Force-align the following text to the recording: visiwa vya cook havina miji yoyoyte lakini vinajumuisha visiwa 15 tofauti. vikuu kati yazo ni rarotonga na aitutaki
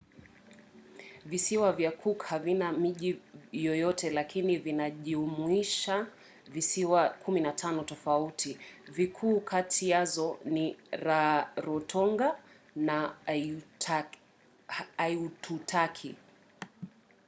visiwa 1.29 1.71
vya 1.73 1.91
cook 2.01 2.19
havina 2.31 2.71
miji 2.81 3.11
yoyoyte 3.65 4.09
lakini 4.09 4.57
vinajumuisha 4.57 6.07
visiwa 6.51 7.15
15 7.27 7.85
tofauti. 7.85 8.57
vikuu 8.91 9.39
kati 9.39 9.89
yazo 9.89 10.39
ni 10.45 10.77
rarotonga 10.91 12.39
na 12.75 13.15
aitutaki 14.97 16.15